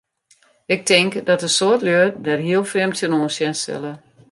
Ik 0.75 0.85
tink 0.89 1.13
dat 1.27 1.41
in 1.47 1.53
soad 1.57 1.81
lju 1.85 2.01
dêr 2.25 2.41
hiel 2.47 2.65
frjemd 2.71 2.95
tsjinoan 2.97 3.31
sjen 3.35 3.55
sille. 3.63 3.93